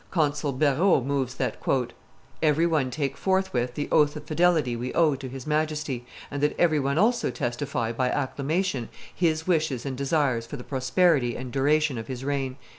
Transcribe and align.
Consul 0.09 0.53
Beraud 0.53 1.05
moves 1.05 1.35
that 1.35 1.57
"every 2.41 2.65
one 2.65 2.89
take 2.89 3.15
forthwith 3.15 3.75
the 3.75 3.87
oath 3.91 4.15
of 4.15 4.23
fidelity 4.23 4.75
we 4.75 4.91
owe 4.95 5.13
to 5.13 5.29
his 5.29 5.45
Majesty, 5.45 6.07
and 6.31 6.41
that 6.41 6.59
every 6.59 6.79
one 6.79 6.97
also 6.97 7.29
testify, 7.29 7.91
by 7.91 8.09
acclamation, 8.09 8.89
his 9.13 9.45
wishes 9.45 9.85
and 9.85 9.95
desires 9.95 10.47
for 10.47 10.57
the 10.57 10.63
prosperity 10.63 11.35
and 11.37 11.51
duration 11.51 11.99
of 11.99 12.07
his 12.07 12.25
reign." 12.25 12.57